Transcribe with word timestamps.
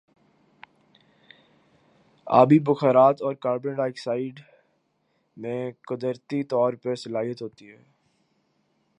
آبی 2.27 2.59
بخارات 2.59 3.21
اور 3.21 3.33
کاربن 3.35 3.73
ڈائی 3.75 3.91
آکسائیڈ 3.91 4.39
میں 5.37 5.71
قدرتی 5.87 6.43
طور 6.43 6.73
پر 6.73 6.95
صلاحیت 6.95 7.41
ہوتی 7.41 7.69
ہے 7.71 7.77